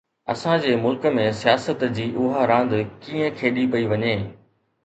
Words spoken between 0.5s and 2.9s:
جي ملڪ ۾ سياست جي اها راند